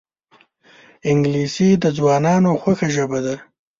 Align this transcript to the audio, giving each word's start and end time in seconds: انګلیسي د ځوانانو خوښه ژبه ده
انګلیسي 1.09 1.69
د 1.83 1.85
ځوانانو 1.97 2.49
خوښه 2.61 2.87
ژبه 2.95 3.19
ده 3.25 3.35